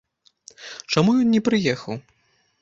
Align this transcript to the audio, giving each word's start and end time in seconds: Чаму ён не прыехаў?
Чаму 0.93 1.11
ён 1.21 1.27
не 1.35 1.43
прыехаў? 1.49 1.93